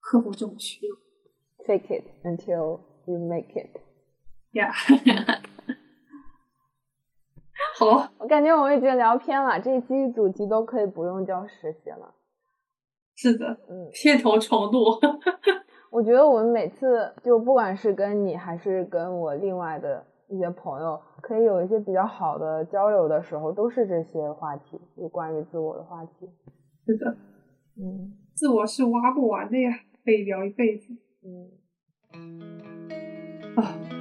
[0.00, 0.98] 克服这种虚弱。
[1.64, 3.78] Fake it until you make it.
[4.52, 4.72] Yeah，
[7.78, 12.14] 好，我感觉我们已经聊偏了，这一期主题都可以不用叫实习了。
[13.20, 13.90] 是的嗯。
[13.92, 14.78] 心头程度
[15.90, 26.30] 我觉得我们每次就不管是跟你还是跟我另外的一些朋友可以有一些比较好的交流的时候都是这些话题有关于自我的话题。
[26.86, 27.14] 是的。
[27.76, 28.16] 嗯。
[28.34, 29.70] 自我是挖不完的呀
[30.02, 30.96] 可以聊一辈子。
[31.22, 31.50] 嗯。
[33.56, 34.00] 啊。